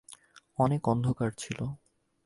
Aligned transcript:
অনেক 0.59 0.81
অন্ধকার 0.87 1.29
ছিল। 1.37 1.59